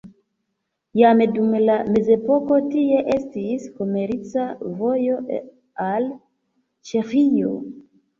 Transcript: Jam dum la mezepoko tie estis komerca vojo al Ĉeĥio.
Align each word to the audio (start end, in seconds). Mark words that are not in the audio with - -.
Jam 0.99 1.19
dum 1.33 1.49
la 1.65 1.73
mezepoko 1.97 2.57
tie 2.75 3.01
estis 3.15 3.67
komerca 3.81 4.45
vojo 4.79 5.19
al 5.89 6.09
Ĉeĥio. 6.93 7.53